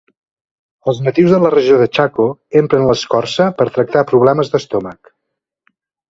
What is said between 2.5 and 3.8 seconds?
empren l'escorça per a